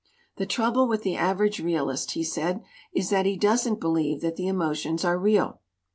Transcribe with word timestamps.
"The 0.37 0.47
trouble 0.47 0.87
with 0.87 1.03
the 1.03 1.15
average 1.15 1.59
realist," 1.59 2.13
he 2.13 2.23
said, 2.23 2.63
"is 2.91 3.11
that 3.11 3.27
he 3.27 3.37
doesn't 3.37 3.79
believe 3.79 4.21
that 4.21 4.35
the 4.35 4.47
emo 4.47 4.73
tions 4.73 5.05
are 5.05 5.19
real. 5.19 5.61